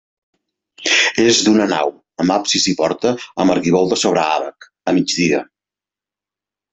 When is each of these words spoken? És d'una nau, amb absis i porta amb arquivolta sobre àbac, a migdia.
És 1.23 1.41
d'una 1.47 1.67
nau, 1.73 1.91
amb 2.23 2.33
absis 2.35 2.65
i 2.73 2.73
porta 2.79 3.11
amb 3.43 3.55
arquivolta 3.57 3.99
sobre 4.05 4.23
àbac, 4.39 4.69
a 4.93 4.99
migdia. 4.99 5.43